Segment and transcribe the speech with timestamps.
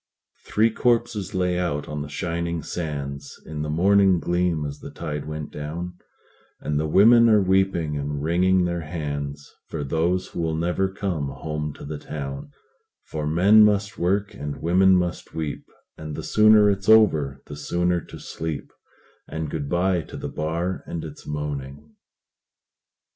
[0.47, 5.27] Three corpses lay out on the shining sands In the morning gleam as the tide
[5.27, 5.93] went down,
[6.59, 11.27] And the women are weeping and wringing their hands For those who will never come
[11.29, 12.49] home to the town;
[13.03, 15.67] For men must work, and women must weep,
[15.99, 18.73] And the sooner it's over, the sooner to sleep;
[19.27, 21.93] And good by to the bar and its moaning.